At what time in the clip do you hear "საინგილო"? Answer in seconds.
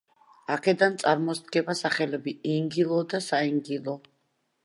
3.27-3.97